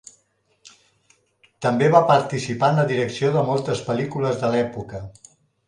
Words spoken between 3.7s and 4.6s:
pel·lícules de